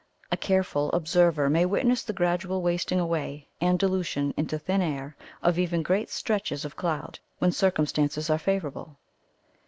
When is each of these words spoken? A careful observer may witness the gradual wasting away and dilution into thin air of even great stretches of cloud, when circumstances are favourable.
A 0.31 0.35
careful 0.37 0.91
observer 0.93 1.47
may 1.47 1.63
witness 1.63 2.01
the 2.01 2.11
gradual 2.11 2.63
wasting 2.63 2.99
away 2.99 3.47
and 3.61 3.77
dilution 3.77 4.33
into 4.35 4.57
thin 4.57 4.81
air 4.81 5.15
of 5.43 5.59
even 5.59 5.83
great 5.83 6.09
stretches 6.09 6.65
of 6.65 6.75
cloud, 6.75 7.19
when 7.37 7.51
circumstances 7.51 8.27
are 8.27 8.39
favourable. 8.39 8.97